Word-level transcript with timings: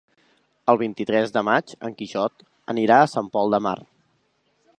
El 0.71 0.79
vint-i-tres 0.81 1.33
de 1.35 1.43
maig 1.51 1.75
en 1.89 1.93
Quixot 2.01 2.43
anirà 2.75 3.01
a 3.03 3.11
Sant 3.17 3.31
Pol 3.37 3.55
de 3.57 3.65
Mar. 3.69 3.77